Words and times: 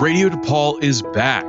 Radio 0.00 0.28
DePaul 0.28 0.82
is 0.82 1.00
back. 1.00 1.46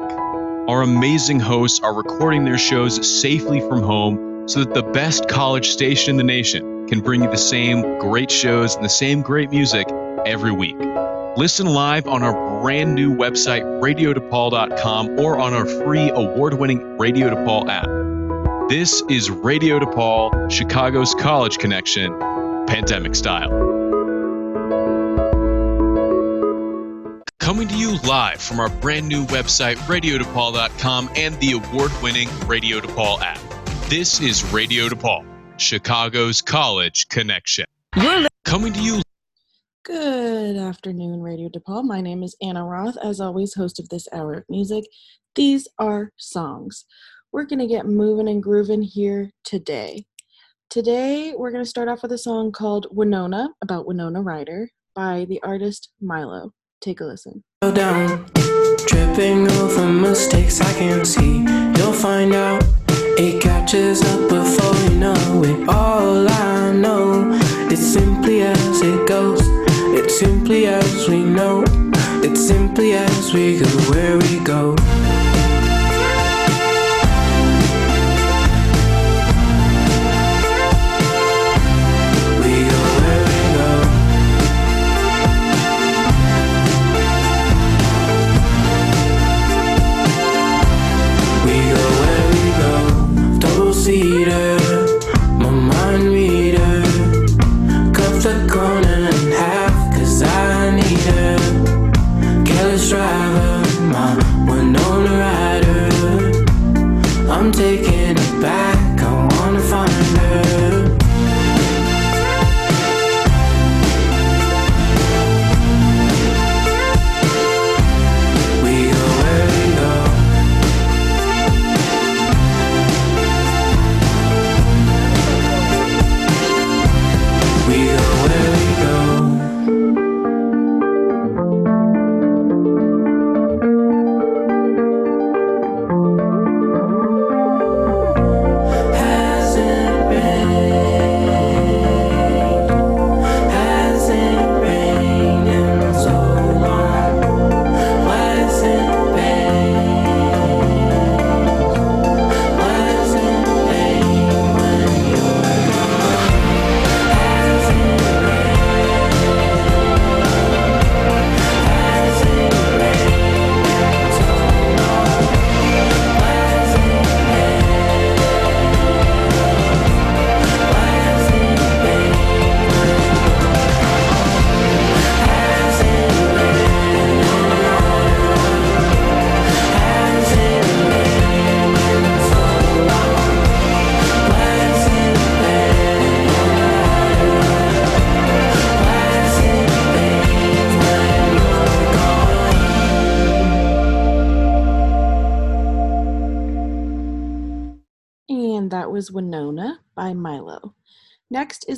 Our 0.69 0.81
amazing 0.81 1.41
hosts 1.41 1.81
are 1.81 1.93
recording 1.93 2.45
their 2.45 2.57
shows 2.57 3.21
safely 3.21 3.59
from 3.59 3.83
home 3.83 4.47
so 4.47 4.63
that 4.63 4.73
the 4.73 4.83
best 4.83 5.27
college 5.27 5.67
station 5.67 6.11
in 6.11 6.17
the 6.17 6.23
nation 6.23 6.87
can 6.87 7.01
bring 7.01 7.23
you 7.23 7.29
the 7.29 7.37
same 7.37 7.99
great 7.99 8.31
shows 8.31 8.75
and 8.75 8.85
the 8.85 8.89
same 8.89 9.21
great 9.21 9.49
music 9.49 9.85
every 10.25 10.53
week. 10.53 10.77
Listen 11.35 11.65
live 11.65 12.07
on 12.07 12.23
our 12.23 12.61
brand 12.61 12.95
new 12.95 13.13
website, 13.13 13.63
radiodepaul.com, 13.81 15.19
or 15.19 15.37
on 15.37 15.53
our 15.53 15.65
free 15.65 16.09
award 16.09 16.53
winning 16.53 16.97
Radio 16.97 17.29
DePaul 17.29 17.67
app. 17.67 18.69
This 18.69 19.03
is 19.09 19.29
Radio 19.29 19.77
DePaul, 19.77 20.49
Chicago's 20.49 21.13
college 21.15 21.57
connection, 21.57 22.17
pandemic 22.65 23.13
style. 23.13 23.76
Coming 27.47 27.69
to 27.69 27.77
you 27.77 27.95
live 27.99 28.41
from 28.41 28.59
our 28.59 28.67
brand 28.67 29.07
new 29.07 29.25
website, 29.27 29.77
radiodepaul.com, 29.87 31.09
and 31.15 31.33
the 31.39 31.53
award 31.53 31.93
winning 32.03 32.27
Radio 32.45 32.81
DePaul 32.81 33.21
app. 33.21 33.39
This 33.87 34.19
is 34.19 34.43
Radio 34.51 34.89
DePaul, 34.89 35.25
Chicago's 35.55 36.41
college 36.41 37.07
connection. 37.07 37.63
You're 37.95 38.27
coming 38.43 38.73
to 38.73 38.81
you. 38.81 39.01
Good 39.85 40.57
afternoon, 40.57 41.21
Radio 41.21 41.47
DePaul. 41.47 41.85
My 41.85 42.01
name 42.01 42.21
is 42.21 42.35
Anna 42.41 42.65
Roth, 42.65 42.97
as 43.01 43.21
always, 43.21 43.53
host 43.53 43.79
of 43.79 43.87
this 43.87 44.09
hour 44.11 44.33
of 44.33 44.43
music. 44.49 44.83
These 45.35 45.69
are 45.79 46.11
songs. 46.17 46.83
We're 47.31 47.45
going 47.45 47.59
to 47.59 47.67
get 47.67 47.85
moving 47.85 48.27
and 48.27 48.43
grooving 48.43 48.81
here 48.81 49.31
today. 49.45 50.05
Today, 50.69 51.33
we're 51.33 51.51
going 51.51 51.63
to 51.63 51.69
start 51.69 51.87
off 51.87 52.01
with 52.01 52.11
a 52.11 52.17
song 52.17 52.51
called 52.51 52.87
Winona, 52.91 53.51
about 53.61 53.87
Winona 53.87 54.21
Ryder, 54.21 54.69
by 54.93 55.25
the 55.29 55.41
artist 55.43 55.93
Milo. 56.01 56.51
Take 56.79 57.01
a 57.01 57.05
listen. 57.05 57.43
Down, 57.61 58.25
tripping 58.85 59.49
over 59.51 59.87
mistakes 59.87 60.61
I 60.61 60.73
can 60.73 61.05
see. 61.05 61.39
You'll 61.77 61.93
find 61.93 62.33
out 62.35 62.63
it 63.17 63.41
catches 63.41 64.01
up 64.03 64.29
before 64.29 64.75
you 64.83 64.99
know 64.99 65.43
it. 65.43 65.67
All 65.67 66.29
I 66.29 66.71
know, 66.73 67.37
it's 67.71 67.81
simply 67.81 68.41
as 68.41 68.81
it 68.81 69.07
goes. 69.07 69.39
It's 69.97 70.19
simply 70.19 70.67
as 70.67 71.09
we 71.09 71.23
know. 71.23 71.63
It's 72.23 72.45
simply 72.47 72.93
as 72.93 73.33
we 73.33 73.59
go 73.59 73.67
where 73.91 74.17
we 74.19 74.39
go. 74.41 74.75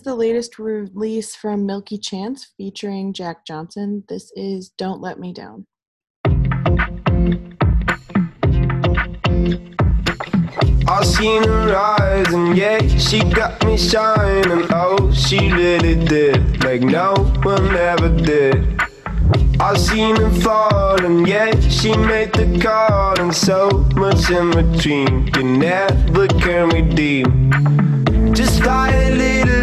The 0.09 0.15
latest 0.15 0.57
release 0.57 1.35
from 1.35 1.67
Milky 1.67 1.99
Chance 1.99 2.53
featuring 2.57 3.13
Jack 3.13 3.45
Johnson. 3.45 4.03
This 4.09 4.31
is 4.35 4.69
Don't 4.69 5.01
Let 5.01 5.19
Me 5.19 5.31
Down. 5.31 5.67
I 10.87 11.03
seen 11.03 11.43
her 11.43 11.71
rise 11.71 12.33
and 12.33 12.57
yeah, 12.57 12.79
she 12.97 13.23
got 13.23 13.63
me 13.63 13.77
shining. 13.77 14.65
Oh, 14.71 15.11
she 15.13 15.53
really 15.53 16.03
did, 16.07 16.63
like 16.63 16.81
no 16.81 17.13
one 17.43 17.75
ever 17.75 18.09
did. 18.09 18.81
I 19.59 19.77
seen 19.77 20.15
her 20.15 20.31
fall 20.41 21.05
and 21.05 21.27
yeah, 21.27 21.51
she 21.69 21.95
made 21.95 22.33
the 22.33 22.59
call 22.59 23.19
and 23.19 23.35
so 23.35 23.69
much 23.95 24.31
in 24.31 24.49
between 24.49 25.29
you 25.35 25.43
never 25.43 26.27
can 26.27 26.69
redeem. 26.69 27.51
Just 28.33 28.63
fly 28.63 28.89
a 28.89 29.11
little 29.15 29.58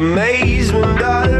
amazement 0.00 1.02
all 1.02 1.39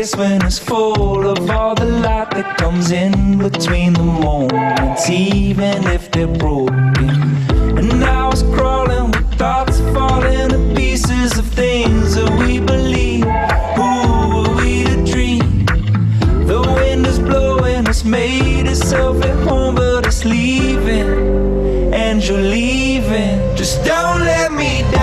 place 0.00 0.16
when 0.16 0.42
it's 0.46 0.58
full 0.58 1.26
of 1.26 1.50
all 1.50 1.74
the 1.74 1.84
light 1.84 2.30
that 2.30 2.56
comes 2.56 2.90
in 2.90 3.36
between 3.36 3.92
the 3.92 4.02
moments, 4.02 5.10
even 5.10 5.86
if 5.88 6.10
they're 6.10 6.26
broken. 6.26 7.10
And 7.78 8.02
I 8.04 8.26
was 8.28 8.42
crawling 8.54 9.10
with 9.10 9.30
thoughts 9.34 9.78
falling 9.92 10.48
to 10.54 10.74
pieces 10.74 11.38
of 11.38 11.46
things 11.46 12.14
that 12.14 12.30
we 12.40 12.60
believe. 12.60 13.28
Who 13.76 13.90
are 14.40 14.56
we 14.60 14.84
to 14.84 14.96
dream? 15.12 15.66
The 16.46 16.60
wind 16.76 17.06
is 17.06 17.18
blowing, 17.18 17.86
it's 17.86 18.04
made 18.04 18.66
itself 18.68 19.22
at 19.22 19.36
home, 19.46 19.74
but 19.74 20.06
it's 20.06 20.24
leaving. 20.24 21.92
And 21.92 22.26
you're 22.26 22.46
leaving. 22.58 23.36
Just 23.54 23.84
don't 23.84 24.20
let 24.20 24.50
me 24.52 24.82
down. 24.92 24.99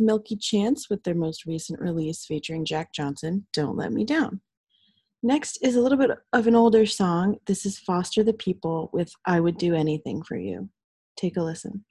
Milky 0.00 0.36
Chance 0.36 0.88
with 0.90 1.02
their 1.04 1.14
most 1.14 1.46
recent 1.46 1.80
release 1.80 2.24
featuring 2.24 2.64
Jack 2.64 2.92
Johnson, 2.92 3.46
Don't 3.52 3.76
Let 3.76 3.92
Me 3.92 4.04
Down. 4.04 4.40
Next 5.22 5.58
is 5.62 5.76
a 5.76 5.80
little 5.80 5.98
bit 5.98 6.10
of 6.32 6.46
an 6.46 6.54
older 6.54 6.86
song. 6.86 7.36
This 7.46 7.66
is 7.66 7.78
Foster 7.78 8.22
the 8.22 8.32
People 8.32 8.90
with 8.92 9.10
I 9.24 9.40
Would 9.40 9.58
Do 9.58 9.74
Anything 9.74 10.22
for 10.22 10.36
You. 10.36 10.68
Take 11.16 11.36
a 11.36 11.42
listen. 11.42 11.84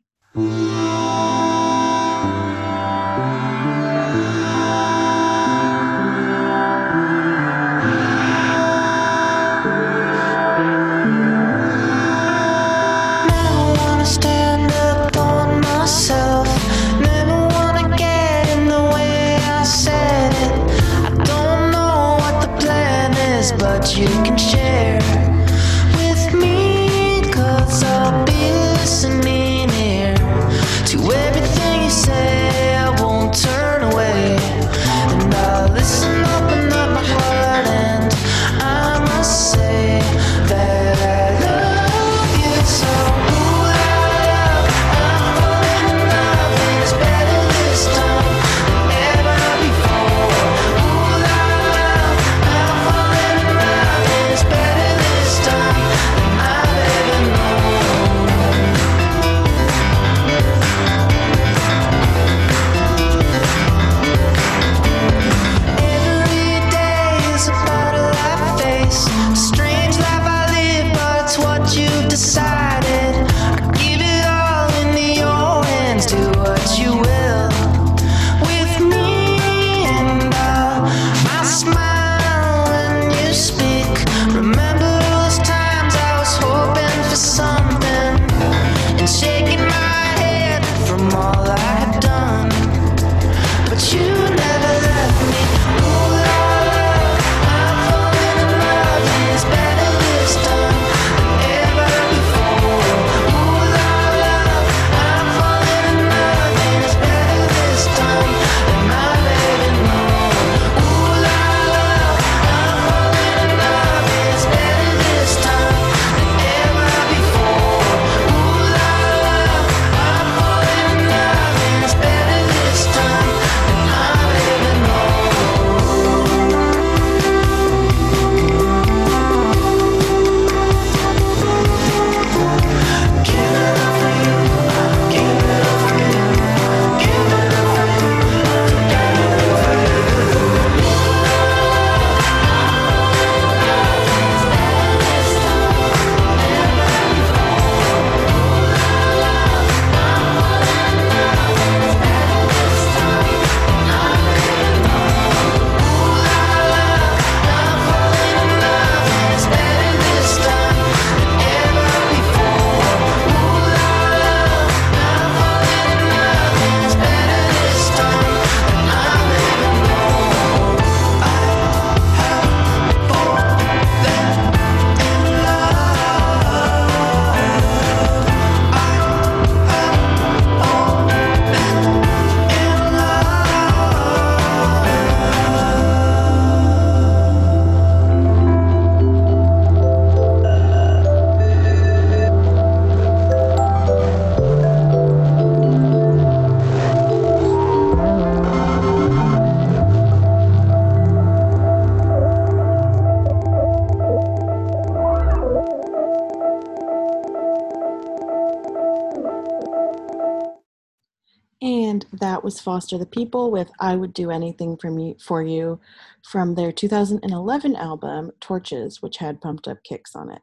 That 211.65 212.43
was 212.43 212.59
Foster 212.59 212.95
the 212.95 213.07
People 213.07 213.49
with 213.49 213.71
I 213.79 213.95
Would 213.95 214.13
Do 214.13 214.29
Anything 214.29 214.77
for, 214.77 214.91
me, 214.91 215.15
for 215.19 215.41
You 215.41 215.79
from 216.23 216.53
their 216.53 216.71
2011 216.71 217.75
album 217.75 218.31
Torches, 218.39 219.01
which 219.01 219.17
had 219.17 219.41
pumped 219.41 219.67
up 219.67 219.79
kicks 219.83 220.15
on 220.15 220.29
it. 220.29 220.41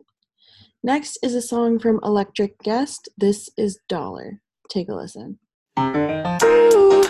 Next 0.82 1.18
is 1.22 1.36
a 1.36 1.40
song 1.40 1.78
from 1.78 2.00
Electric 2.02 2.58
Guest. 2.58 3.08
This 3.16 3.50
is 3.56 3.78
Dollar. 3.88 4.40
Take 4.68 4.88
a 4.88 4.94
listen. 4.96 5.38
Ooh, 5.78 7.04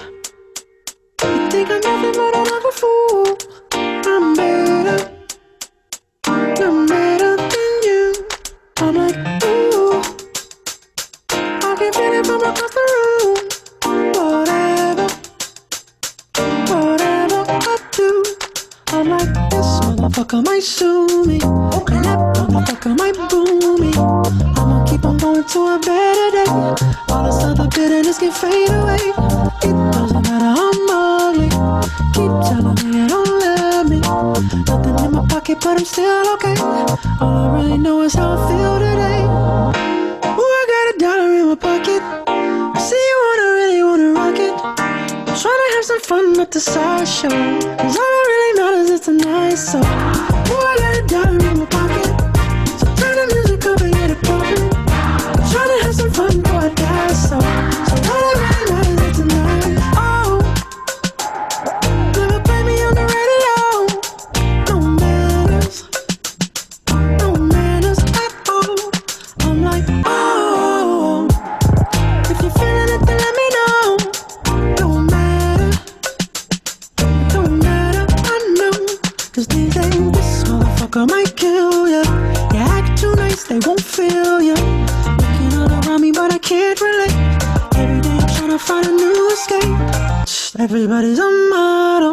you 1.25 1.51
think 1.51 1.71
I'm 1.71 1.81
nothing 1.81 2.13
but 2.13 2.75
fool? 2.75 3.39
I'm 3.73 4.35
better. 4.35 5.11
I'm 6.27 6.87
better 6.87 7.37
than 7.37 7.83
you. 7.83 8.29
I'm 8.77 8.95
like, 8.95 9.32
motherfucker 20.33 20.47
might 20.47 20.63
sue 20.63 21.25
me. 21.27 21.35
And 21.35 22.05
that 22.05 22.19
motherfucker 22.49 22.97
might 22.97 23.17
boo 23.29 23.77
me. 23.79 23.93
I'ma 24.57 24.85
keep 24.87 25.05
on 25.05 25.19
going 25.19 25.45
to 25.45 25.59
a 25.67 25.79
better 25.79 26.31
day. 26.31 26.51
All 27.11 27.25
this 27.25 27.43
other 27.45 27.69
bitterness 27.69 28.19
can 28.19 28.33
fade 28.33 28.71
away. 28.71 28.97
It 29.63 29.77
doesn't 29.93 30.23
matter 30.23 30.53
I'm 30.57 30.91
ugly. 30.91 31.49
Keep 32.15 32.33
telling 32.49 32.75
me 32.81 32.99
you 32.99 33.09
don't 33.09 33.29
love 33.41 33.89
me. 33.89 34.01
Nothing 34.01 35.05
in 35.05 35.13
my 35.13 35.27
pocket, 35.29 35.59
but 35.61 35.79
I'm 35.79 35.85
still 35.85 36.35
okay. 36.35 36.55
All 37.21 37.37
I 37.37 37.63
really 37.63 37.79
know 37.79 38.03
is 38.03 38.15
how 38.15 38.33
I 38.33 38.49
feel 38.49 38.79
today. 38.79 39.23
Ooh, 40.25 40.53
I 40.61 40.65
got 40.73 40.95
a 40.95 40.99
dollar 40.99 41.33
in 41.35 41.47
my 41.49 41.57
pocket. 41.57 42.03
I 42.27 42.79
see 42.81 42.97
you 42.97 43.19
wanna 43.25 43.43
really 43.43 43.43
wanna 43.43 43.43
rock 43.43 43.49
it. 43.49 43.52
Trying 45.43 45.55
to 45.55 45.75
have 45.75 45.85
some 45.85 46.01
fun 46.03 46.39
at 46.39 46.53
the 46.53 46.61
sideshow. 46.61 47.29
Cause 47.29 47.97
all 47.97 48.11
that 48.15 48.27
really 48.29 48.61
matters 48.63 48.91
is 48.91 49.01
tonight. 49.01 49.57
So, 49.57 49.79
ooh, 49.81 50.92
escape. 89.53 90.61
Everybody's 90.61 91.19
a 91.19 91.31
model. 91.51 92.13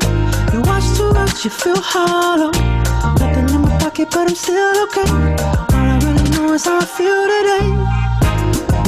You 0.54 0.62
watch 0.62 0.86
too 0.98 1.12
much, 1.14 1.44
you 1.46 1.52
feel 1.52 1.80
hollow. 1.80 2.52
Nothing 3.20 3.50
in 3.56 3.62
my 3.62 3.78
pocket, 3.80 4.10
but 4.12 4.30
I'm 4.30 4.36
still 4.36 4.84
okay. 4.84 5.10
All 5.10 5.88
I 5.94 6.00
really 6.04 6.30
know 6.32 6.54
is 6.54 6.66
how 6.66 6.80
I 6.80 6.86
feel 6.86 7.24
today. 7.34 7.68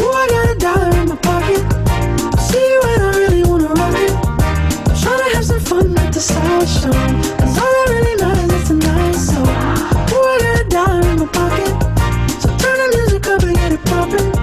Ooh, 0.01 0.13
I 0.21 0.27
got 0.29 0.49
a 0.49 0.59
dollar 0.59 1.01
in 1.01 1.09
my 1.09 1.15
pocket. 1.17 1.61
See 2.39 2.79
when 2.83 3.01
I 3.01 3.11
really 3.17 3.43
wanna 3.43 3.69
rock 3.69 3.95
it. 3.95 4.11
I'm 4.11 4.95
trying 5.01 5.23
to 5.23 5.35
have 5.35 5.45
some 5.45 5.59
fun 5.59 5.97
at 5.97 6.13
the 6.13 6.19
sideshow. 6.19 6.91
Cause 7.39 7.57
all 7.61 7.71
that 7.77 7.87
really 7.89 8.15
matters 8.21 8.51
is 8.61 8.67
tonight. 8.67 9.15
So, 9.15 9.39
ooh, 9.41 10.31
I 10.33 10.37
got 10.45 10.61
a 10.61 10.69
dollar 10.69 11.07
in 11.11 11.19
my 11.19 11.27
pocket. 11.27 11.73
So 12.41 12.47
turn 12.57 12.77
the 12.81 12.97
music 12.97 13.27
up 13.27 13.43
and 13.43 13.55
get 13.55 13.71
it 13.73 13.85
poppin'. 13.85 14.40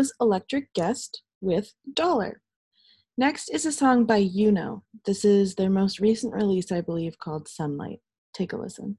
Was 0.00 0.14
Electric 0.18 0.72
Guest 0.72 1.22
with 1.42 1.74
Dollar. 1.92 2.40
Next 3.18 3.50
is 3.50 3.66
a 3.66 3.70
song 3.70 4.06
by 4.06 4.24
Yuno. 4.24 4.80
This 5.04 5.26
is 5.26 5.54
their 5.54 5.68
most 5.68 6.00
recent 6.00 6.32
release, 6.32 6.72
I 6.72 6.80
believe, 6.80 7.18
called 7.18 7.48
Sunlight. 7.48 8.00
Take 8.32 8.54
a 8.54 8.56
listen. 8.56 8.96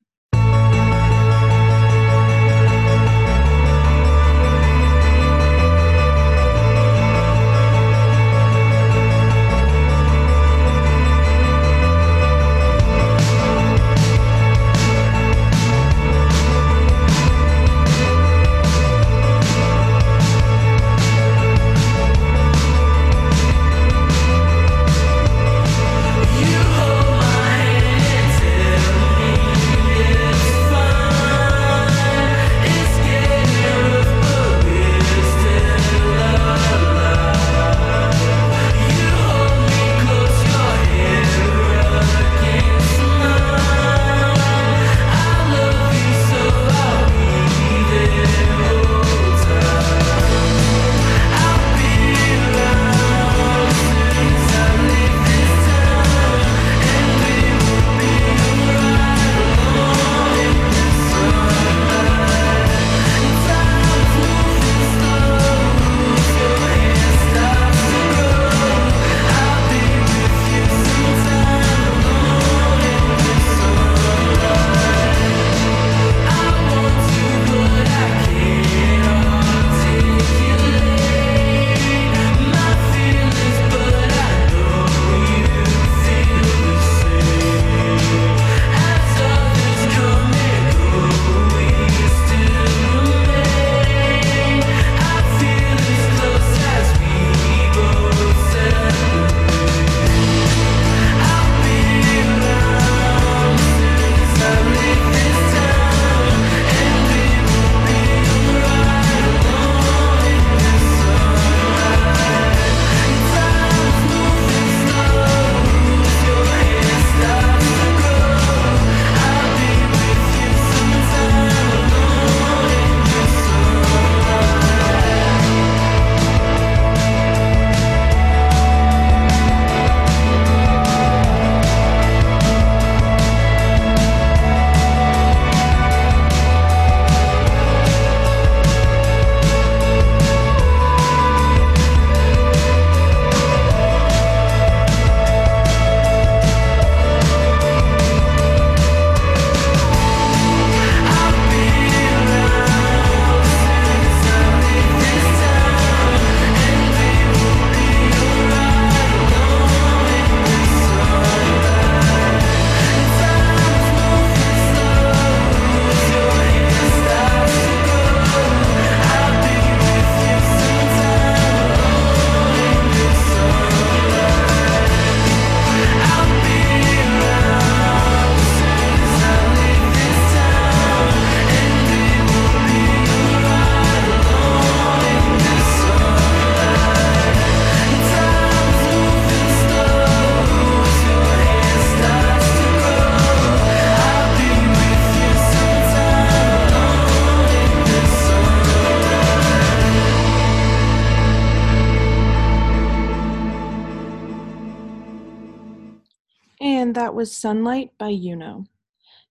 That 207.12 207.18
was 207.18 207.36
Sunlight 207.36 207.90
by 208.00 208.10
Yuno. 208.10 208.68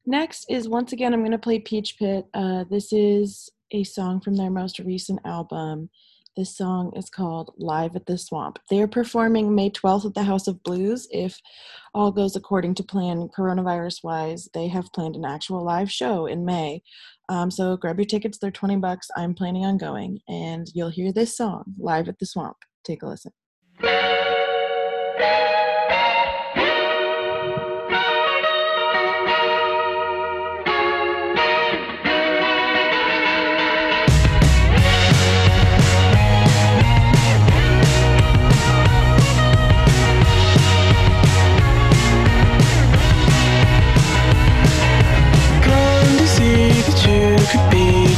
Next 0.04 0.44
is 0.50 0.68
once 0.68 0.92
again, 0.92 1.14
I'm 1.14 1.22
going 1.22 1.30
to 1.30 1.38
play 1.38 1.58
Peach 1.58 1.98
Pit. 1.98 2.26
Uh, 2.34 2.64
this 2.68 2.92
is 2.92 3.48
a 3.70 3.84
song 3.84 4.20
from 4.20 4.36
their 4.36 4.50
most 4.50 4.80
recent 4.80 5.18
album. 5.24 5.88
This 6.36 6.54
song 6.54 6.92
is 6.94 7.08
called 7.08 7.54
Live 7.56 7.96
at 7.96 8.04
the 8.04 8.18
Swamp. 8.18 8.58
They're 8.68 8.86
performing 8.86 9.54
May 9.54 9.70
12th 9.70 10.04
at 10.04 10.14
the 10.14 10.24
House 10.24 10.46
of 10.46 10.62
Blues. 10.62 11.08
If 11.10 11.40
all 11.94 12.12
goes 12.12 12.36
according 12.36 12.74
to 12.74 12.82
plan, 12.82 13.30
coronavirus 13.34 14.04
wise, 14.04 14.46
they 14.52 14.68
have 14.68 14.92
planned 14.92 15.16
an 15.16 15.24
actual 15.24 15.64
live 15.64 15.90
show 15.90 16.26
in 16.26 16.44
May. 16.44 16.82
Um, 17.30 17.50
so 17.50 17.78
grab 17.78 17.98
your 17.98 18.04
tickets, 18.04 18.36
they're 18.36 18.50
20 18.50 18.76
bucks. 18.76 19.08
I'm 19.16 19.32
planning 19.32 19.64
on 19.64 19.78
going, 19.78 20.18
and 20.28 20.66
you'll 20.74 20.90
hear 20.90 21.14
this 21.14 21.34
song 21.34 21.64
live 21.78 22.10
at 22.10 22.18
the 22.18 22.26
Swamp. 22.26 22.58
Take 22.84 23.02
a 23.02 23.06
listen. 23.06 23.32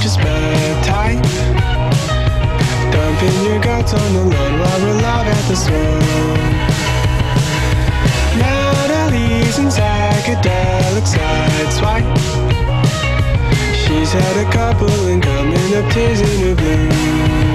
Just 0.02 0.18
my 0.18 0.80
type. 0.82 1.22
Dumping 2.90 3.44
your 3.44 3.60
guts 3.60 3.94
on 3.94 4.12
the 4.12 4.24
lawn 4.24 4.58
while 4.58 4.80
we're 4.80 5.00
live 5.00 5.28
at 5.28 5.44
the 5.48 5.54
swamp. 5.54 6.42
Natalie's 8.36 9.58
in 9.60 9.66
psychedelic 9.66 11.06
sideswipe. 11.06 12.10
She's 13.82 14.12
had 14.12 14.36
a 14.44 14.50
couple 14.50 14.90
and 15.06 15.22
coming 15.22 15.74
up 15.76 15.92
tears 15.92 16.20
in 16.20 16.48
her 16.48 16.54
blue. 16.56 17.51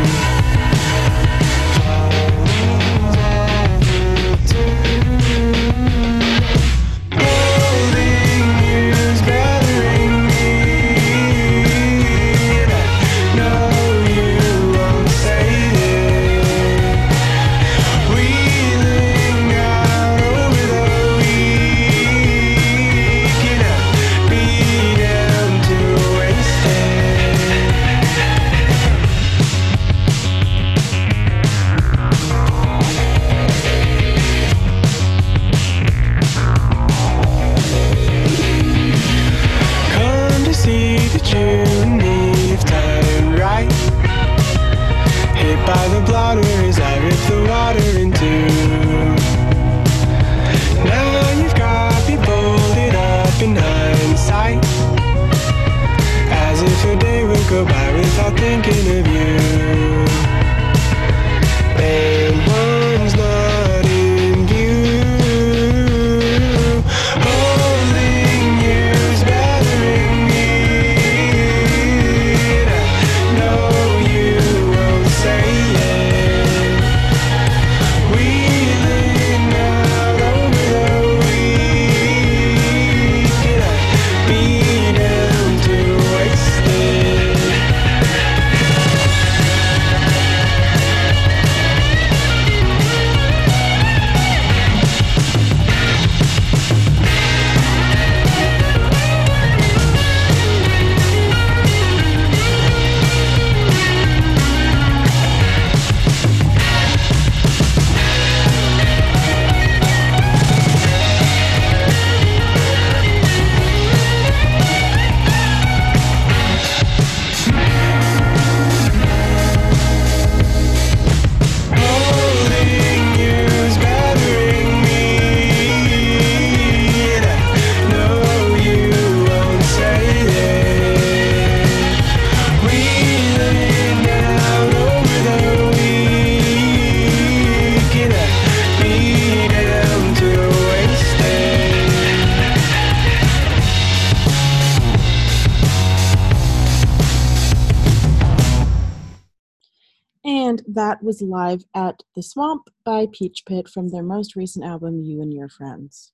That 150.78 151.02
was 151.02 151.24
live 151.24 151.64
at 151.74 152.04
the 152.16 152.22
Swamp 152.22 152.70
by 152.86 153.08
Peach 153.12 153.44
Pit 153.48 153.68
from 153.68 153.90
their 153.90 154.04
most 154.04 154.36
recent 154.36 154.64
album, 154.64 155.02
You 155.02 155.24
and 155.24 155.34
Your 155.34 155.50
Friends. 155.50 156.12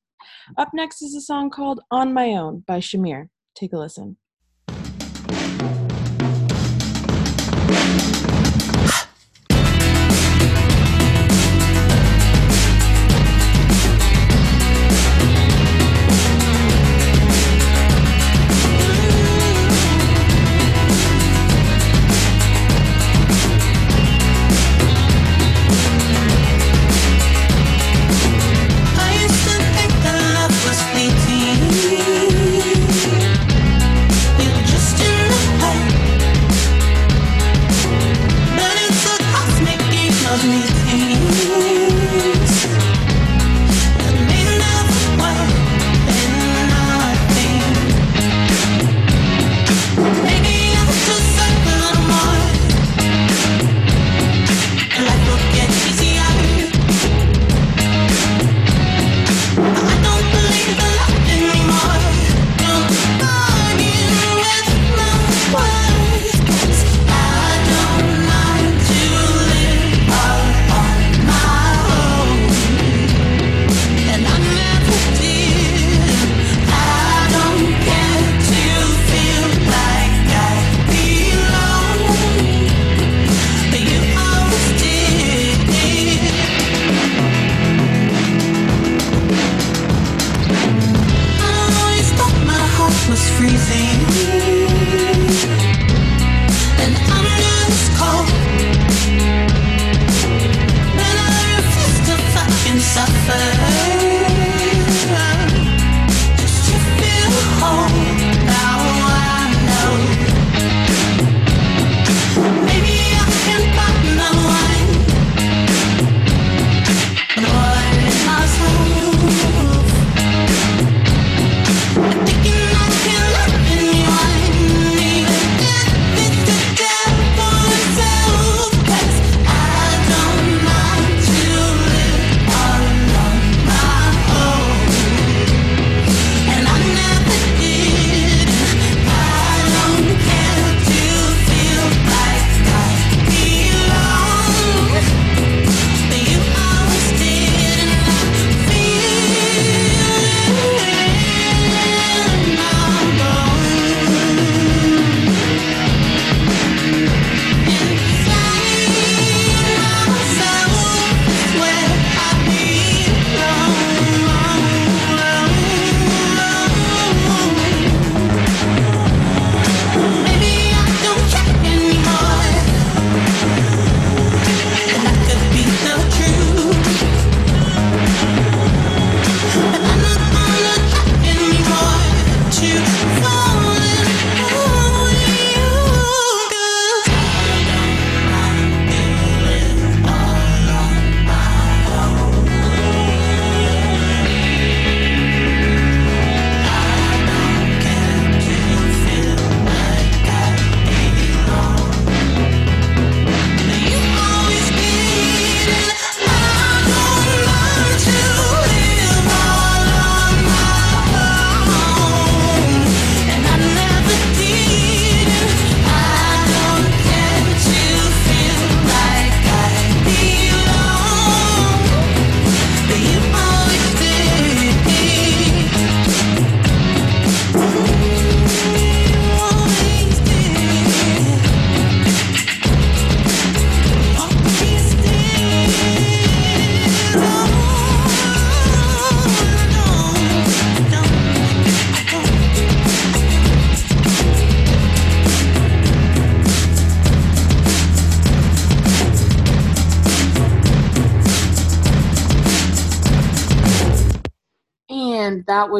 Up 0.57 0.69
next 0.73 1.01
is 1.01 1.13
a 1.15 1.21
song 1.21 1.49
called 1.49 1.81
On 1.91 2.13
My 2.13 2.29
Own 2.29 2.63
by 2.65 2.79
Shamir. 2.79 3.27
Take 3.55 3.73
a 3.73 3.77
listen. 3.77 4.15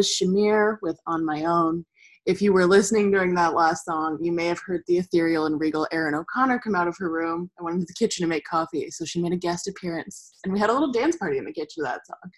Was 0.03 0.19
Shamir 0.21 0.79
with 0.81 0.99
On 1.07 1.23
My 1.23 1.45
Own. 1.45 1.85
If 2.25 2.41
you 2.41 2.51
were 2.51 2.65
listening 2.65 3.09
during 3.09 3.33
that 3.35 3.53
last 3.53 3.85
song, 3.85 4.17
you 4.19 4.33
may 4.33 4.47
have 4.47 4.59
heard 4.59 4.81
the 4.85 4.97
ethereal 4.97 5.45
and 5.45 5.57
regal 5.61 5.87
Erin 5.93 6.13
O'Connor 6.13 6.59
come 6.59 6.75
out 6.75 6.89
of 6.89 6.97
her 6.99 7.09
room 7.09 7.49
and 7.57 7.63
went 7.63 7.75
into 7.75 7.85
the 7.85 7.93
kitchen 7.93 8.21
to 8.21 8.27
make 8.27 8.43
coffee. 8.43 8.91
So 8.91 9.05
she 9.05 9.21
made 9.21 9.31
a 9.31 9.37
guest 9.37 9.69
appearance. 9.69 10.33
And 10.43 10.51
we 10.51 10.59
had 10.59 10.69
a 10.69 10.73
little 10.73 10.91
dance 10.91 11.15
party 11.15 11.37
in 11.37 11.45
the 11.45 11.53
kitchen 11.53 11.83
that 11.83 12.05
song. 12.05 12.31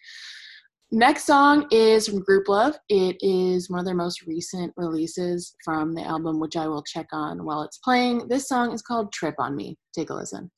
Next 0.92 1.26
song 1.26 1.66
is 1.72 2.08
from 2.08 2.24
Grouplove. 2.24 2.76
It 2.88 3.18
is 3.22 3.68
one 3.68 3.80
of 3.80 3.86
their 3.86 3.96
most 3.96 4.28
recent 4.28 4.72
releases 4.78 5.56
from 5.64 5.96
the 5.96 6.04
album, 6.04 6.40
which 6.40 6.56
I 6.56 6.68
will 6.68 6.84
check 6.84 7.08
on 7.14 7.44
while 7.46 7.64
it's 7.64 7.80
playing. 7.80 8.28
This 8.28 8.48
song 8.48 8.74
is 8.74 8.84
called 8.84 9.12
Trip 9.12 9.34
on 9.40 9.56
Me. 9.56 9.76
Take 9.96 10.12
a 10.12 10.14
listen. 10.14 10.52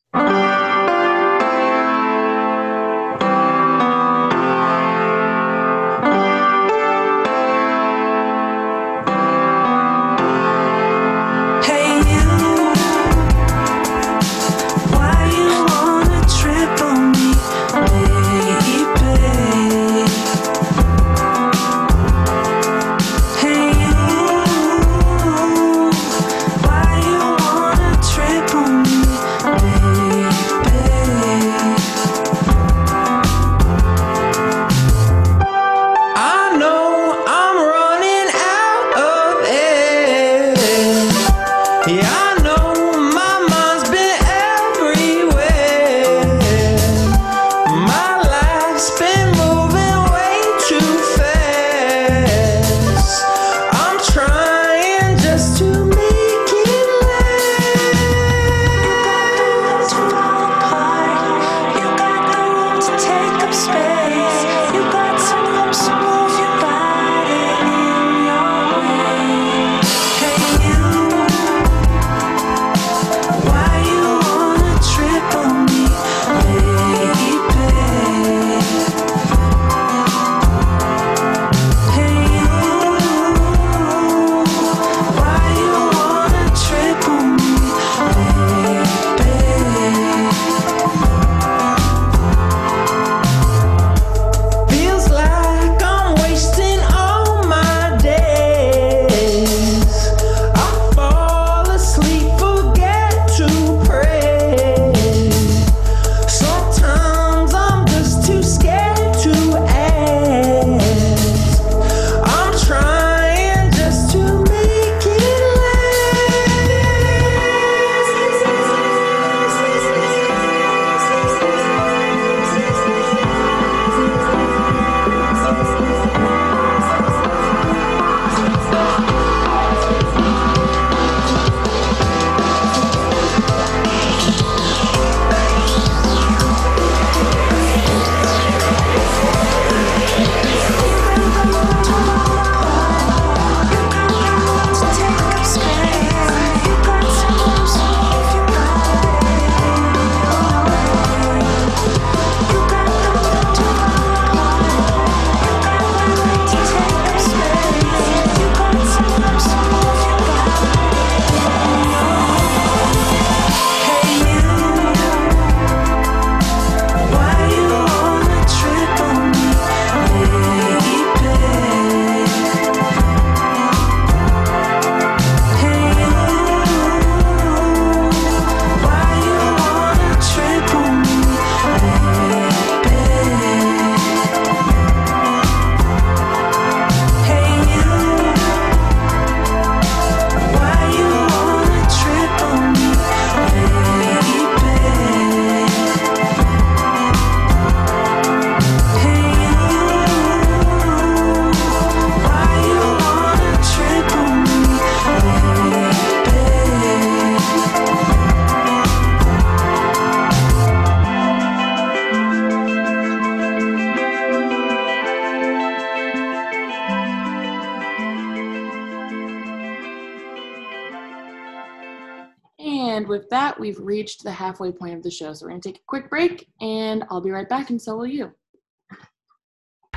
Reached 224.07 224.23
the 224.23 224.31
halfway 224.31 224.71
point 224.71 224.93
of 224.93 225.03
the 225.03 225.11
show. 225.11 225.33
So 225.33 225.45
we're 225.45 225.49
going 225.49 225.59
to 225.59 225.67
take 225.67 225.81
a 225.81 225.85
quick 225.85 226.09
break, 226.09 226.47
and 226.61 227.03
I'll 227.09 227.19
be 227.19 227.29
right 227.29 227.49
back, 227.49 227.71
and 227.71 227.81
so 227.81 227.97
will 227.97 228.07
you. 228.07 228.31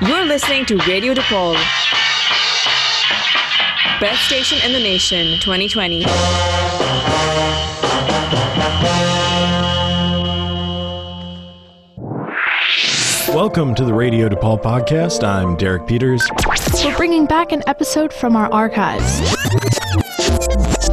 You're 0.01 0.25
listening 0.25 0.65
to 0.65 0.75
Radio 0.79 1.13
DePaul. 1.13 1.53
Best 4.01 4.25
station 4.25 4.57
in 4.65 4.73
the 4.73 4.79
nation, 4.79 5.39
2020. 5.39 6.03
Welcome 13.33 13.73
to 13.75 13.85
the 13.85 13.93
Radio 13.93 14.27
DePaul 14.27 14.61
podcast. 14.61 15.23
I'm 15.23 15.55
Derek 15.55 15.87
Peters. 15.87 16.21
We're 16.83 16.97
bringing 16.97 17.27
back 17.27 17.53
an 17.53 17.63
episode 17.65 18.11
from 18.11 18.35
our 18.35 18.51
archives. 18.51 19.80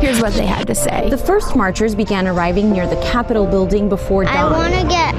Here's 0.01 0.21
what 0.21 0.33
they 0.35 0.47
had 0.47 0.67
to 0.69 0.75
say. 0.75 1.11
The 1.11 1.19
first 1.19 1.57
marchers 1.57 1.95
began 1.95 2.29
arriving 2.29 2.71
near 2.71 2.87
the 2.87 3.01
Capitol 3.03 3.47
building 3.47 3.89
before 3.89 4.25
dawn. 4.25 4.37
I 4.37 4.51
want 4.51 4.75
to 4.75 4.87
get 4.87 5.15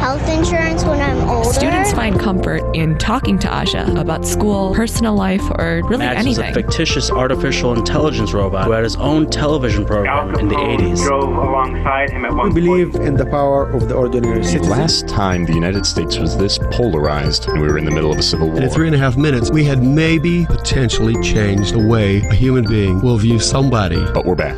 health 0.00 0.26
insurance 0.30 0.82
when 0.84 1.00
I'm 1.00 1.28
older. 1.44 1.54
Students 1.58 1.92
find 1.92 2.18
comfort 2.18 2.62
in 2.74 2.96
talking 2.98 3.38
to 3.40 3.48
Aja 3.48 3.94
about 3.98 4.26
school, 4.26 4.74
personal 4.74 5.14
life, 5.14 5.42
or 5.58 5.82
really 5.84 5.98
Max 5.98 6.20
anything. 6.20 6.44
is 6.44 6.50
a 6.50 6.54
fictitious 6.54 7.10
artificial 7.10 7.74
intelligence 7.74 8.32
robot 8.32 8.64
who 8.66 8.72
had 8.72 8.84
his 8.84 8.96
own 8.96 9.28
television 9.30 9.84
program 9.84 10.34
in 10.36 10.48
the 10.48 10.54
80s. 10.56 11.04
Drove 11.06 11.22
alongside 11.36 12.10
him 12.10 12.24
at 12.24 12.34
one 12.34 12.52
We 12.52 12.60
believe 12.60 12.94
in 12.96 13.14
the 13.16 13.26
power 13.26 13.70
of 13.70 13.88
the 13.88 13.94
ordinary 13.94 14.38
The 14.38 14.44
citizen. 14.44 14.70
last 14.70 15.08
time 15.08 15.44
the 15.44 15.54
United 15.54 15.86
States 15.86 16.18
was 16.18 16.36
this 16.36 16.58
polarized, 16.70 17.48
and 17.48 17.60
we 17.60 17.68
were 17.68 17.78
in 17.78 17.84
the 17.84 17.90
middle 17.90 18.12
of 18.12 18.18
a 18.18 18.22
civil 18.22 18.48
war. 18.50 18.60
In 18.62 18.68
three 18.70 18.86
and 18.86 18.94
a 18.94 18.98
half 18.98 19.16
minutes, 19.16 19.50
we 19.50 19.64
had 19.64 19.82
maybe 19.82 20.46
potentially 20.46 21.14
changed 21.22 21.74
the 21.74 21.86
way 21.86 22.18
a 22.26 22.34
human 22.34 22.64
being 22.64 23.00
will 23.00 23.16
view 23.18 23.38
somebody. 23.38 24.04
But 24.12 24.24
we're 24.24 24.34
back. 24.34 24.56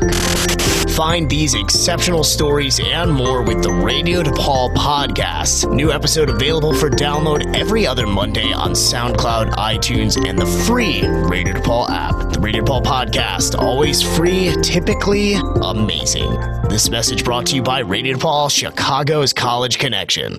Find 0.96 1.28
these 1.28 1.52
exceptional 1.52 2.24
stories 2.24 2.80
and 2.82 3.12
more 3.12 3.42
with 3.42 3.62
the 3.62 3.70
Radio 3.70 4.22
DePaul 4.22 4.74
podcast. 4.74 5.70
New 5.70 5.92
episode 5.92 6.30
available 6.30 6.72
for 6.72 6.88
download 6.88 7.54
every 7.54 7.86
other 7.86 8.06
Monday 8.06 8.50
on 8.50 8.70
SoundCloud, 8.70 9.52
iTunes, 9.56 10.16
and 10.26 10.38
the 10.38 10.46
free 10.46 11.06
Radio 11.06 11.52
DePaul 11.52 11.90
app. 11.90 12.32
The 12.32 12.40
Radio 12.40 12.64
DePaul 12.64 12.82
podcast, 12.82 13.58
always 13.58 14.00
free, 14.00 14.56
typically 14.62 15.34
amazing. 15.62 16.30
This 16.70 16.88
message 16.88 17.24
brought 17.24 17.44
to 17.48 17.56
you 17.56 17.62
by 17.62 17.80
Radio 17.80 18.16
DePaul, 18.16 18.50
Chicago's 18.50 19.34
College 19.34 19.78
Connection. 19.78 20.38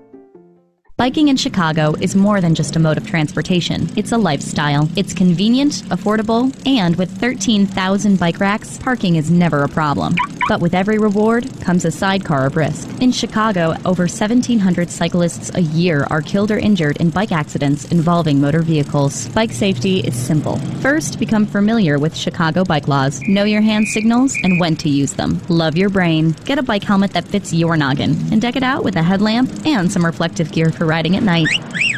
Biking 0.98 1.28
in 1.28 1.38
Chicago 1.38 1.94
is 2.02 2.16
more 2.16 2.42
than 2.42 2.56
just 2.56 2.76
a 2.76 2.80
mode 2.80 2.98
of 2.98 3.06
transportation. 3.06 3.88
It's 3.96 4.12
a 4.12 4.18
lifestyle. 4.18 4.90
It's 4.96 5.14
convenient, 5.14 5.84
affordable, 5.90 6.52
and 6.66 6.96
with 6.96 7.16
13,000 7.20 8.20
bike 8.20 8.40
racks, 8.40 8.80
parking 8.80 9.18
is 9.18 9.30
never 9.30 9.62
a 9.62 9.70
problem. 9.70 10.16
But 10.48 10.62
with 10.62 10.74
every 10.74 10.98
reward 10.98 11.50
comes 11.62 11.84
a 11.84 11.92
sidecar 11.92 12.46
of 12.46 12.56
risk. 12.56 12.88
In 13.02 13.12
Chicago, 13.12 13.76
over 13.86 14.04
1,700 14.04 14.90
cyclists 14.90 15.54
a 15.54 15.62
year 15.62 16.08
are 16.10 16.22
killed 16.22 16.52
or 16.52 16.58
injured 16.58 16.98
in 16.98 17.10
bike 17.10 17.32
accidents 17.32 17.86
involving 17.86 18.40
motor 18.40 18.62
vehicles. 18.62 19.28
Bike 19.30 19.52
safety 19.52 20.00
is 20.00 20.16
simple. 20.16 20.58
First, 20.82 21.20
become 21.20 21.46
familiar 21.46 22.00
with 22.00 22.16
Chicago 22.16 22.64
bike 22.64 22.88
laws. 22.88 23.22
Know 23.28 23.44
your 23.44 23.62
hand 23.62 23.88
signals 23.88 24.36
and 24.44 24.60
when 24.60 24.76
to 24.78 24.90
use 24.90 25.14
them. 25.14 25.42
Love 25.50 25.76
your 25.76 25.90
brain. 25.90 26.32
Get 26.46 26.60
a 26.60 26.64
bike 26.64 26.84
helmet 26.84 27.12
that 27.12 27.28
fits 27.28 27.54
your 27.54 27.76
noggin 27.76 28.12
and 28.32 28.42
deck 28.42 28.56
it 28.56 28.64
out 28.64 28.84
with 28.84 28.96
a 28.96 29.04
headlamp 29.04 29.66
and 29.66 29.92
some 29.92 30.06
reflective 30.06 30.52
gear 30.52 30.72
for 30.72 30.86
riding 30.86 31.18
at 31.18 31.24
night. 31.24 31.48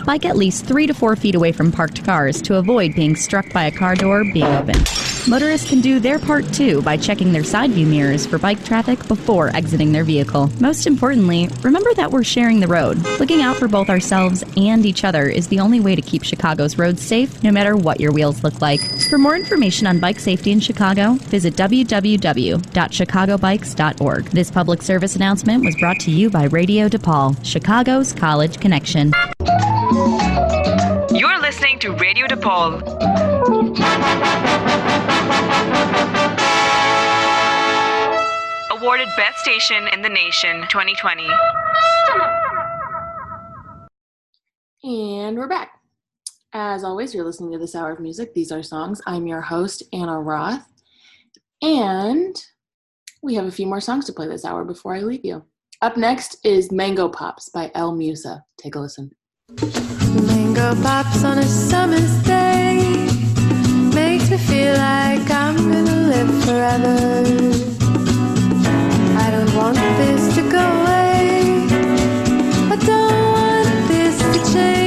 Bike 0.06 0.26
at 0.26 0.38
least 0.38 0.66
three 0.66 0.88
to 0.88 0.94
four 0.94 1.16
feet 1.16 1.36
away 1.36 1.52
from 1.52 1.72
parked 1.72 2.04
cars 2.04 2.42
to 2.42 2.56
avoid 2.56 2.96
being 2.96 3.16
struck 3.16 3.52
by 3.54 3.66
a 3.66 3.72
car 3.72 3.96
door 3.96 4.24
being 4.24 4.46
open. 4.46 4.76
Motorists 5.28 5.70
can 5.70 5.82
do 5.82 6.00
their 6.00 6.18
part 6.18 6.52
too 6.54 6.82
by 6.82 6.98
checking 6.98 7.32
their 7.32 7.44
side 7.44 7.72
view 7.72 7.86
mirrors 7.86 8.26
for 8.26 8.40
bike 8.40 8.64
traffic 8.64 9.06
before 9.08 9.56
exiting 9.56 9.92
their 9.92 10.04
vehicle. 10.04 10.50
Most 10.60 10.88
importantly, 10.88 11.50
remember 11.62 11.94
that 11.96 12.12
we're 12.12 12.24
sharing 12.24 12.60
the 12.60 12.68
road. 12.68 12.98
Looking 13.20 13.42
out 13.42 13.58
for 13.58 13.68
both 13.68 13.90
ourselves 13.90 14.44
and 14.58 14.86
each 14.86 15.04
other 15.04 15.28
is 15.28 15.48
the 15.48 15.60
only 15.60 15.80
way 15.80 15.96
to 15.96 16.02
keep 16.02 16.24
Chicago's 16.24 16.78
roads 16.78 17.02
safe, 17.02 17.44
no 17.44 17.52
matter 17.52 17.76
what 17.76 18.00
your 18.00 18.12
wheels 18.12 18.44
look 18.44 18.62
like. 18.62 18.80
For 19.10 19.18
more 19.18 19.36
information 19.36 19.88
on 19.88 20.00
bike 20.00 20.20
safety 20.20 20.52
in 20.52 20.60
Chicago, 20.60 21.14
visit 21.14 21.56
www.chicagobikes.org. 21.56 24.26
This 24.26 24.52
public 24.52 24.82
service 24.82 25.16
announcement 25.16 25.66
was 25.66 25.76
brought 25.76 26.00
to 26.02 26.12
you 26.12 26.30
by 26.30 26.46
Radio 26.46 26.88
DePaul, 26.88 27.44
Chicago's 27.46 28.14
College 28.14 28.60
Connection. 28.60 29.12
You're 31.12 31.40
listening 31.40 31.80
to 31.80 31.92
Radio 31.94 32.28
DePaul. 32.28 33.29
Awarded 33.50 33.78
Best 39.18 39.40
Station 39.40 39.88
in 39.92 40.04
the 40.04 40.10
Nation 40.10 40.68
2020. 40.70 41.28
And 44.84 45.36
we're 45.36 45.48
back. 45.48 45.72
As 46.54 46.84
always, 46.84 47.16
you're 47.16 47.26
listening 47.26 47.52
to 47.54 47.58
This 47.58 47.74
Hour 47.74 47.94
of 47.94 48.00
Music. 48.00 48.36
These 48.36 48.52
are 48.52 48.62
songs. 48.62 49.02
I'm 49.08 49.26
your 49.26 49.42
host, 49.42 49.82
Anna 49.94 50.22
Roth. 50.22 50.68
And 51.64 52.36
we 53.24 53.34
have 53.34 53.46
a 53.46 53.52
few 53.52 53.66
more 53.66 53.82
songs 53.82 54.06
to 54.06 54.14
play 54.14 54.28
this 54.28 54.46
hour 54.46 54.64
before 54.64 54.96
I 54.96 55.00
leave 55.00 55.26
you. 55.26 55.44
Up 55.82 55.98
next 55.98 56.38
is 56.46 56.72
Mango 56.72 57.10
Pops 57.10 57.50
by 57.50 57.72
El 57.74 57.96
Musa. 57.96 58.46
Take 58.60 58.76
a 58.76 58.80
listen. 58.80 59.10
Mango 60.28 60.80
pops 60.84 61.24
on 61.24 61.40
a 61.40 61.44
summer's 61.44 62.24
day 62.24 63.09
me 64.30 64.38
feel 64.38 64.74
like 64.74 65.32
I'm 65.32 65.56
gonna 65.56 66.08
live 66.14 66.44
forever. 66.44 66.98
I 69.18 69.32
don't 69.32 69.56
want 69.56 69.78
this 69.98 70.36
to 70.36 70.42
go 70.42 70.60
away. 70.60 71.66
I 72.72 72.76
don't 72.86 73.24
want 73.34 73.88
this 73.88 74.18
to 74.20 74.54
change. 74.54 74.79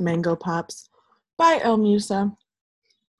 Mango 0.00 0.36
Pops 0.36 0.88
by 1.36 1.60
El 1.62 1.78
Musa. 1.78 2.32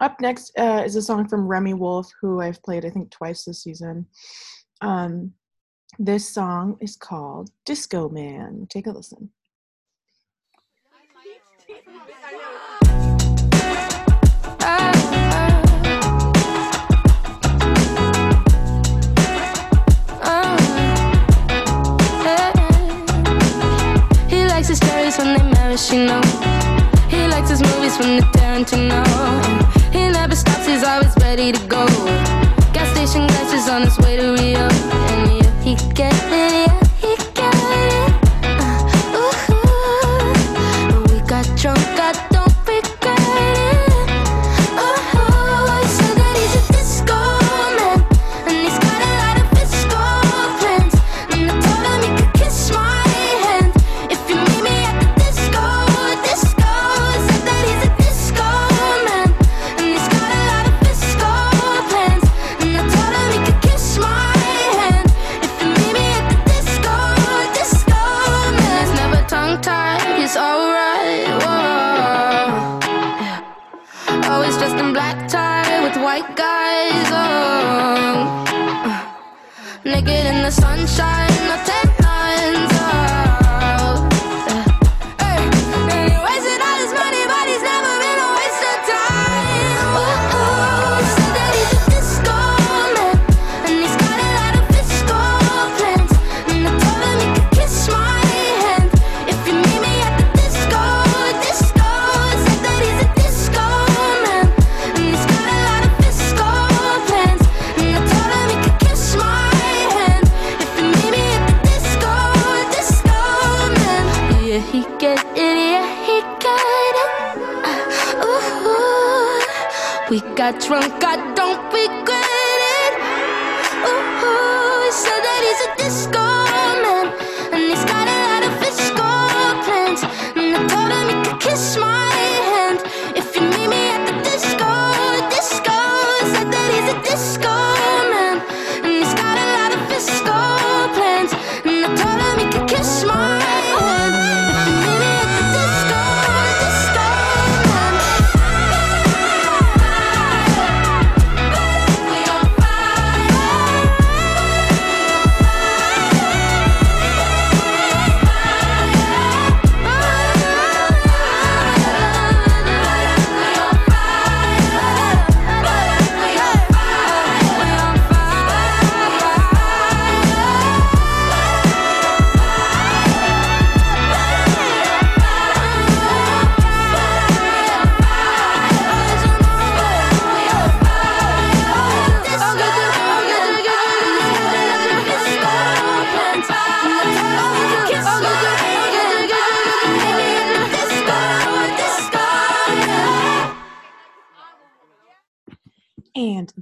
Up 0.01 0.21
next 0.21 0.53
uh, 0.59 0.83
is 0.85 0.95
a 0.97 1.03
song 1.03 1.27
from 1.27 1.49
Remi 1.49 1.75
Wolf, 1.75 2.13
who 2.21 2.41
I've 2.41 2.63
played, 2.63 2.85
I 2.85 2.91
think, 2.91 3.11
twice 3.11 3.45
this 3.45 3.63
season. 3.63 4.07
Um, 4.81 5.33
this 5.99 6.29
song 6.29 6.77
is 6.81 6.95
called 6.95 7.51
Disco 7.65 8.09
Man. 8.09 8.67
Take 8.71 8.87
a 8.87 8.91
listen. 8.91 9.31
He 24.29 24.45
likes 24.45 24.69
his 24.69 24.79
stories 24.79 25.19
when 25.19 25.35
they 25.35 26.58
likes 27.39 27.51
his 27.51 27.63
movies 27.63 27.97
from 27.97 28.17
the 28.17 28.23
Tarantino. 28.37 29.03
He 29.93 30.09
never 30.09 30.35
stops, 30.35 30.67
he's 30.67 30.83
always 30.83 31.15
ready 31.21 31.53
to 31.53 31.67
go. 31.67 31.87
Gas 32.73 32.91
station 32.93 33.27
glasses 33.29 33.69
on 33.69 33.83
his 33.83 33.97
way 33.99 34.17
to 34.17 34.33
Rio. 34.33 34.69
And 35.13 35.33
yeah, 35.37 35.63
he 35.63 35.75
gets 35.95 36.17
it, 36.25 36.67
yeah. 36.67 36.88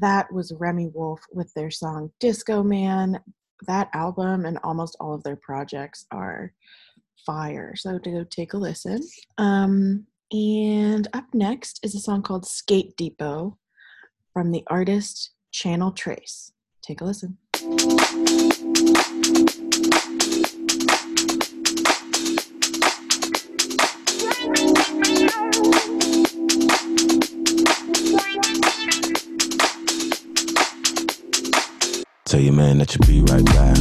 that 0.07 0.33
was 0.33 0.53
Remi 0.61 0.89
Wolf 0.95 1.21
with 1.33 1.53
their 1.55 1.71
song 1.71 2.13
Disco 2.21 2.63
Man. 2.63 3.19
That 3.67 3.89
album 3.93 4.47
and 4.47 4.57
almost 4.63 4.97
all 5.01 5.13
of 5.13 5.25
their 5.25 5.35
projects 5.35 6.07
are 6.13 6.53
fire. 7.25 7.75
So 7.75 7.99
to 7.99 8.11
go 8.11 8.25
take 8.25 8.53
a 8.53 8.57
listen. 8.57 9.01
Um, 9.37 10.07
and 10.31 11.09
up 11.13 11.25
next 11.35 11.81
is 11.83 11.97
a 11.97 12.01
song 12.01 12.23
called 12.23 12.47
Skate 12.47 12.97
Depot 12.97 13.59
from 14.33 14.53
the 14.53 14.63
artist 14.69 15.33
Channel 15.51 15.91
Tres. 15.91 16.53
Take 16.83 17.01
a 17.01 17.05
listen. 17.05 17.39
Tell 32.27 32.41
your 32.41 32.55
man 32.55 32.79
that 32.79 32.93
you'll 32.93 33.07
be 33.07 33.21
right 33.33 33.45
back. 33.45 33.77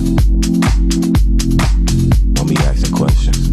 Don't 2.35 2.47
be 2.47 2.55
asking 2.57 2.95
questions. 2.95 3.49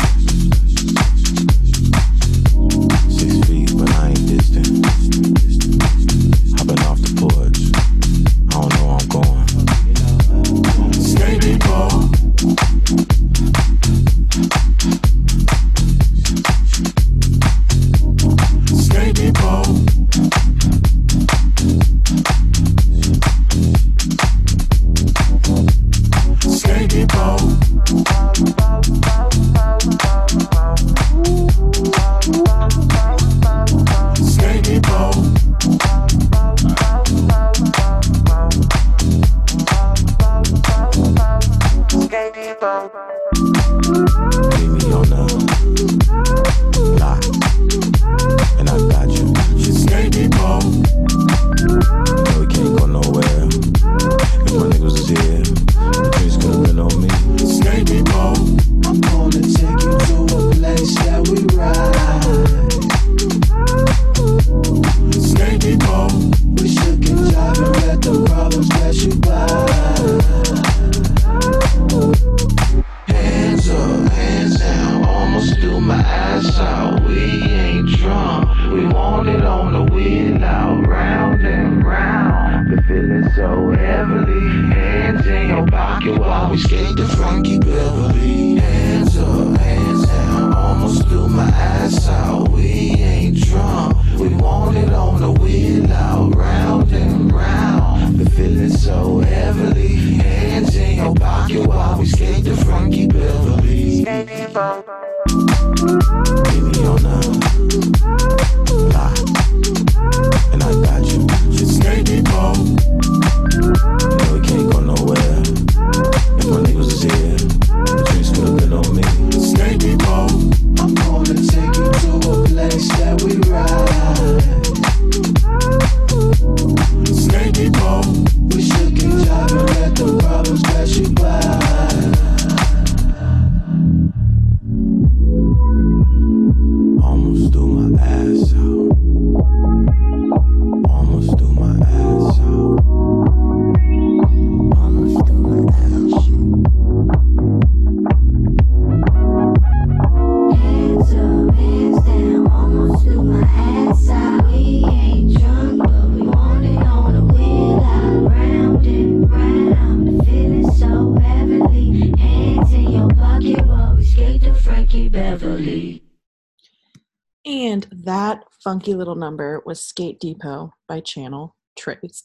funky 168.63 168.95
little 168.95 169.17
number 169.17 169.63
was 169.67 169.83
Skate 169.83 170.21
Depot 170.21 170.73
by 170.89 171.01
Channel 171.01 171.55
Tres. 171.77 172.25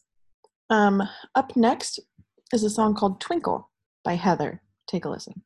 Um, 0.69 1.01
up 1.35 1.55
next 1.55 1.99
is 2.53 2.63
a 2.63 2.69
song 2.69 2.95
called 2.95 3.19
Twinkle 3.19 3.69
by 4.03 4.13
Heather. 4.13 4.61
Take 4.87 5.05
a 5.05 5.09
listen. 5.09 5.41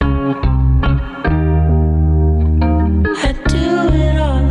I 0.00 0.04
do 3.46 3.94
it 3.94 4.18
all 4.18 4.42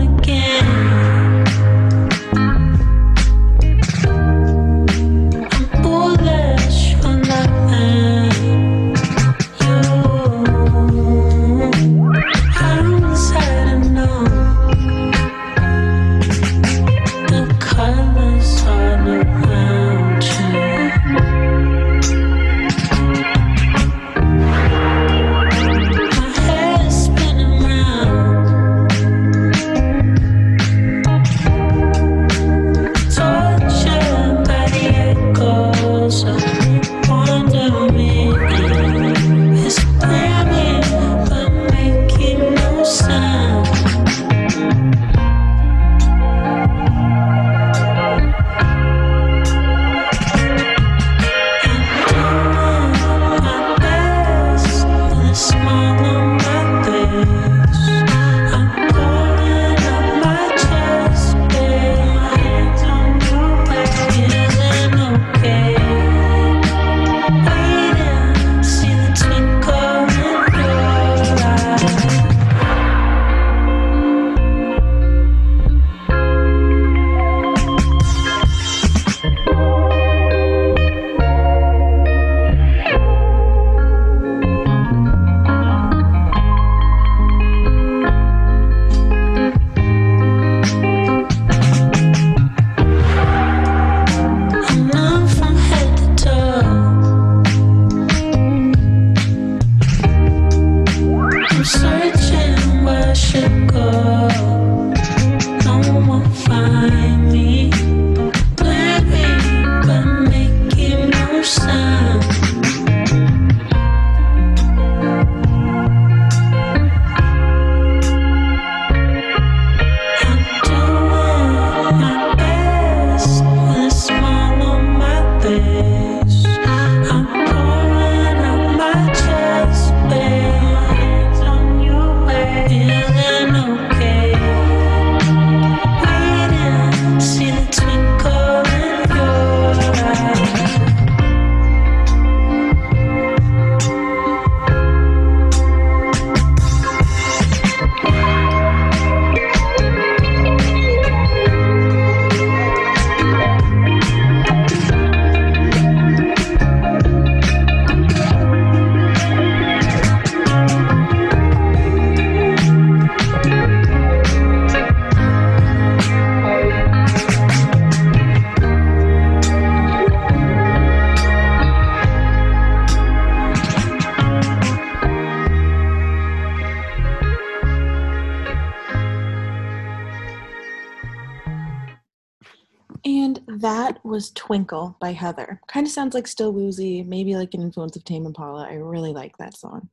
was 184.17 184.31
Twinkle 184.31 184.97
by 184.99 185.11
Heather. 185.11 185.61
Kind 185.67 185.85
of 185.85 185.93
sounds 185.93 186.15
like 186.15 186.25
Still 186.25 186.51
Woozy, 186.51 187.03
maybe 187.03 187.35
like 187.35 187.53
an 187.53 187.61
influence 187.61 187.95
of 187.95 188.03
Tame 188.03 188.25
Impala. 188.25 188.67
I 188.67 188.73
really 188.73 189.13
like 189.13 189.37
that 189.37 189.55
song. 189.55 189.89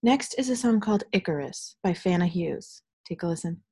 Next 0.00 0.34
is 0.38 0.48
a 0.48 0.54
song 0.54 0.78
called 0.78 1.02
Icarus 1.10 1.74
by 1.82 1.90
Fana 1.90 2.28
Hues. 2.28 2.82
Take 3.04 3.24
a 3.24 3.26
listen. 3.26 3.62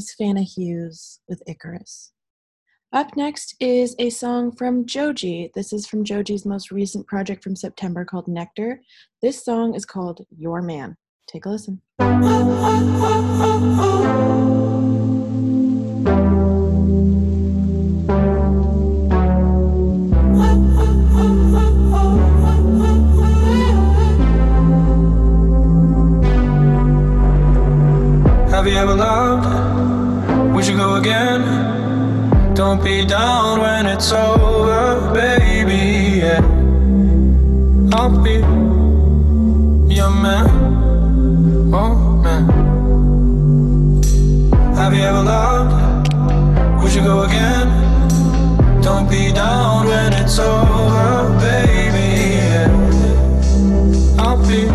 Was 0.00 0.14
Fana 0.18 0.42
Hues 0.42 1.20
with 1.28 1.42
Icarus. 1.46 2.12
Up 2.90 3.18
next 3.18 3.54
is 3.60 3.94
a 3.98 4.08
song 4.08 4.50
from 4.50 4.86
Joji. 4.86 5.50
This 5.54 5.74
is 5.74 5.86
from 5.86 6.04
Joji's 6.04 6.46
most 6.46 6.70
recent 6.70 7.06
project 7.06 7.44
from 7.44 7.54
September 7.54 8.06
called 8.06 8.26
Nectar. 8.26 8.80
This 9.20 9.44
song 9.44 9.74
is 9.74 9.84
called 9.84 10.24
Your 10.34 10.62
Man. 10.62 10.96
Take 11.28 11.44
a 11.44 11.50
listen. 11.50 11.82
Have 28.50 28.66
you 28.66 28.76
ever 28.76 28.94
loved? 28.94 29.59
We 30.60 30.66
should 30.66 30.76
go 30.76 30.96
again. 30.96 32.54
Don't 32.54 32.84
be 32.84 33.06
down 33.06 33.60
when 33.60 33.86
it's 33.86 34.12
over, 34.12 35.10
baby. 35.14 36.18
Yeah. 36.18 36.42
I'll 37.94 38.22
be 38.22 38.34
your 39.94 40.10
man. 40.10 41.72
Oh, 41.72 41.94
man. 42.22 42.44
Have 44.74 44.92
you 44.92 45.00
ever 45.00 45.22
loved? 45.22 46.12
We 46.84 46.90
should 46.90 47.04
go 47.04 47.22
again. 47.22 48.82
Don't 48.82 49.08
be 49.08 49.32
down 49.32 49.86
when 49.86 50.12
it's 50.12 50.38
over, 50.38 51.38
baby. 51.40 52.36
Yeah. 52.36 52.68
I'll 54.18 54.36
be 54.46 54.68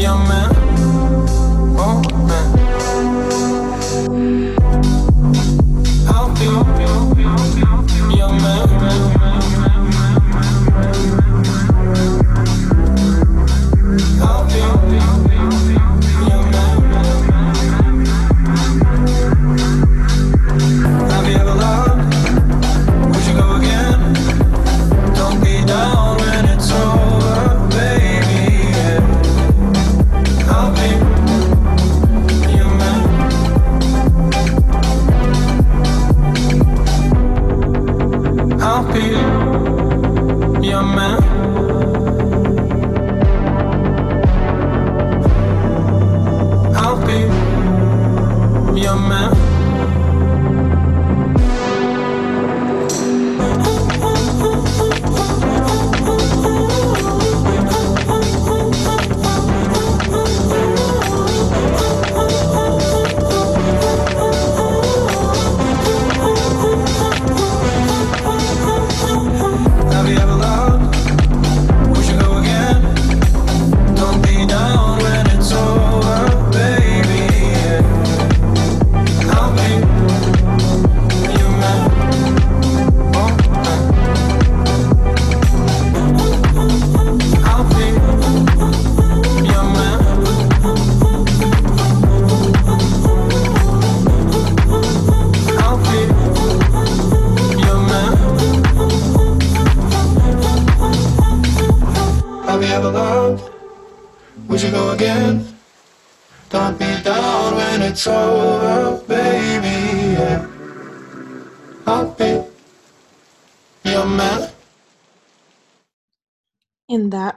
your 0.00 0.16
man. 0.28 0.57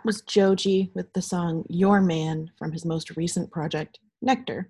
Was 0.06 0.22
Joji 0.22 0.92
with 0.94 1.12
the 1.14 1.22
song 1.22 1.66
Your 1.70 2.02
Man 2.02 2.52
from 2.58 2.72
his 2.72 2.86
most 2.86 3.16
recent 3.18 3.52
project, 3.52 4.00
Nectar. 4.22 4.70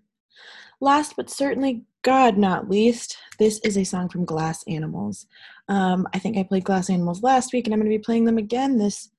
Last 0.80 1.16
but 1.16 1.30
certainly, 1.30 1.84
God 2.04 2.38
not 2.38 2.70
least, 2.70 3.18
this 3.38 3.60
is 3.64 3.78
a 3.78 3.84
song 3.84 4.10
from 4.10 4.26
Glass 4.26 4.64
Animals. 4.68 5.28
Um, 5.68 6.08
I 6.14 6.20
think 6.20 6.38
I 6.38 6.44
played 6.44 6.64
Glass 6.64 6.90
Animals 6.90 7.22
last 7.22 7.54
week, 7.54 7.68
and 7.68 7.74
I'm 7.74 7.80
going 7.80 7.92
to 7.92 7.98
be 7.98 8.04
playing 8.04 8.26
them 8.26 8.40
again 8.40 8.78
this 8.78 9.10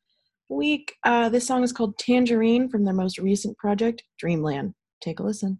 week. 0.48 0.94
Uh, 1.04 1.28
this 1.28 1.46
song 1.46 1.62
is 1.62 1.72
called 1.72 1.98
Tangerine 1.98 2.68
from 2.68 2.84
their 2.84 2.94
most 2.94 3.18
recent 3.18 3.56
project, 3.58 4.02
Dreamland. 4.18 4.74
Take 5.00 5.20
a 5.20 5.22
listen. 5.22 5.58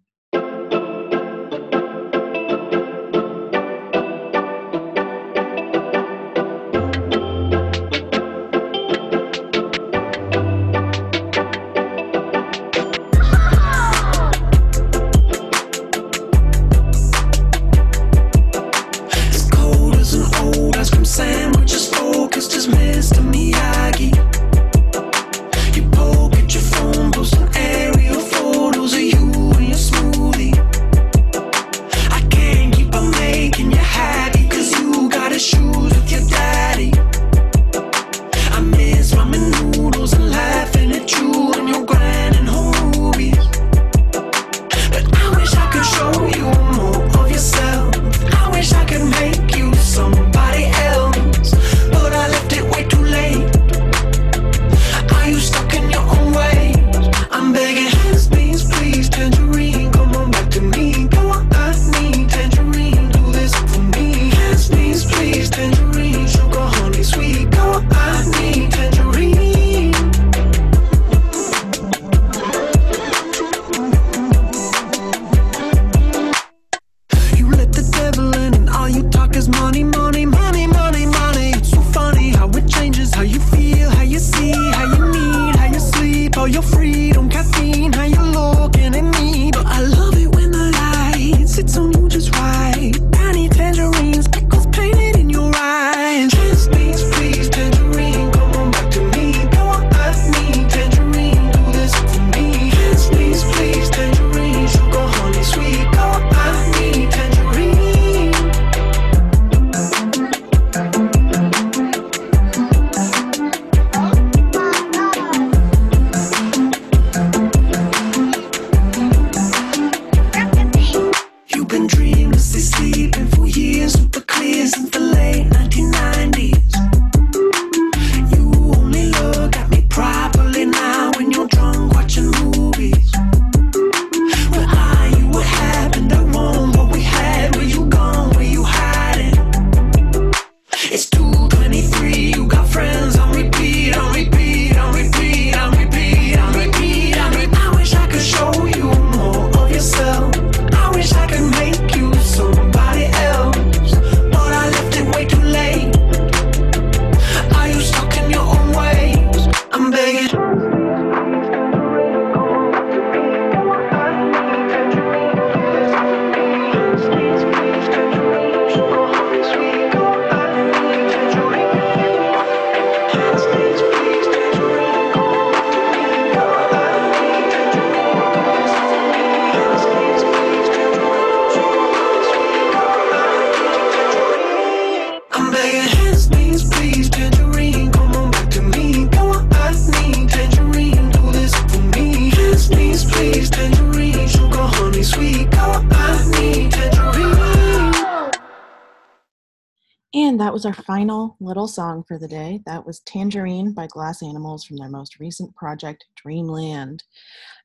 Final 201.03 201.35
little 201.41 201.67
song 201.67 202.01
for 202.07 202.17
the 202.17 202.29
day. 202.29 202.61
That 202.65 202.85
was 202.85 203.01
Tangerine 203.01 203.73
by 203.73 203.87
Glass 203.87 204.23
Animals 204.23 204.63
from 204.63 204.77
their 204.77 204.87
most 204.87 205.19
recent 205.19 205.53
project, 205.53 206.05
Dreamland. 206.15 207.03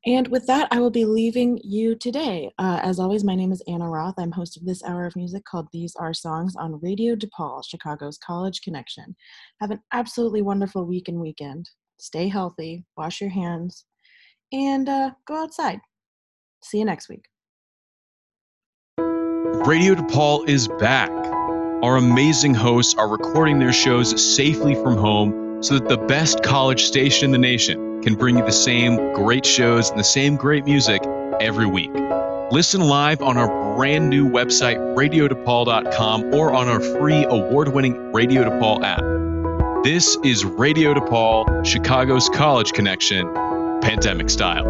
And 0.07 0.27
with 0.27 0.45
that, 0.49 0.67
I 0.73 0.81
will 0.81 0.91
be 0.91 1.05
leaving 1.05 1.61
you 1.63 1.95
today. 1.95 2.51
Uh, 2.59 2.81
as 2.83 2.99
always, 2.99 3.23
my 3.23 3.37
name 3.37 3.53
is 3.53 3.63
Anna 3.69 3.89
Roth. 3.89 4.17
I'm 4.19 4.33
host 4.33 4.57
of 4.57 4.67
this 4.67 4.83
hour 4.83 5.07
of 5.07 5.15
music 5.15 5.45
called 5.45 5.69
These 5.73 5.95
Are 5.95 6.13
Songs 6.13 6.57
on 6.57 6.81
Radio 6.83 7.15
DePaul, 7.15 7.65
Chicago's 7.65 8.19
College 8.19 8.61
Connection. 8.63 9.15
Have 9.61 9.71
an 9.71 9.79
absolutely 9.93 10.43
wonderful 10.43 10.85
week 10.85 11.07
and 11.07 11.21
weekend. 11.21 11.71
Stay 12.01 12.27
healthy, 12.27 12.87
wash 12.97 13.21
your 13.21 13.31
hands, 13.31 13.85
and 14.51 14.89
uh, 14.89 15.13
go 15.29 15.37
outside. 15.37 15.79
See 16.65 16.79
you 16.81 16.85
next 16.85 17.09
week. 17.09 17.27
Radio 18.99 19.95
DePaul 19.95 20.49
is 20.49 20.67
back. 20.81 21.38
Our 21.81 21.97
amazing 21.97 22.55
hosts 22.55 22.97
are 22.99 23.09
recording 23.09 23.61
their 23.61 23.73
shows 23.73 24.35
safely 24.35 24.75
from 24.75 24.97
home 24.97 25.63
so 25.63 25.79
that 25.79 25.89
the 25.89 25.97
best 25.97 26.43
college 26.43 26.83
station 26.83 27.27
in 27.27 27.31
the 27.31 27.39
nation 27.39 28.03
can 28.03 28.17
bring 28.17 28.37
you 28.37 28.45
the 28.45 28.51
same 28.51 28.97
great 29.13 29.47
shows 29.47 29.89
and 29.89 29.97
the 29.97 30.03
same 30.03 30.35
great 30.35 30.65
music 30.65 31.01
every 31.41 31.67
week. 31.67 31.93
Listen 32.51 32.81
live 32.81 33.23
on 33.23 33.37
our 33.37 33.77
brand 33.77 34.11
new 34.11 34.29
website, 34.29 34.77
radiodepaul.com, 34.97 36.35
or 36.35 36.53
on 36.53 36.67
our 36.67 36.81
free 36.81 37.25
award 37.25 37.69
winning 37.69 38.13
Radio 38.13 38.43
DePaul 38.43 38.83
app. 38.83 39.85
This 39.85 40.19
is 40.25 40.45
Radio 40.45 40.95
DePaul, 40.95 41.65
Chicago's 41.65 42.29
college 42.29 42.73
connection, 42.73 43.33
pandemic 43.83 44.31
style. 44.31 44.65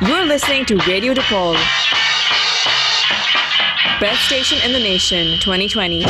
You're 0.00 0.24
listening 0.24 0.64
to 0.66 0.78
Radio 0.88 1.14
DePaul. 1.14 2.19
Best 4.00 4.24
station 4.24 4.58
in 4.64 4.72
the 4.72 4.78
nation 4.78 5.38
2020. 5.40 6.06